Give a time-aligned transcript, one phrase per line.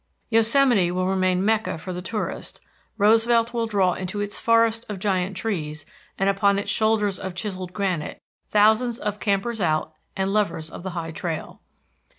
[0.31, 2.59] Yosemite will remain Mecca for the tourist;
[2.97, 5.85] Roosevelt will draw into its forest of giant trees,
[6.17, 10.89] and upon its shoulders of chiselled granite, thousands of campers out and lovers of the
[10.97, 11.61] high trail.